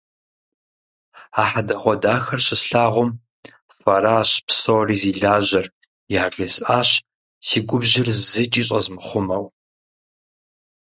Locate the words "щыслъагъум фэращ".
2.45-4.31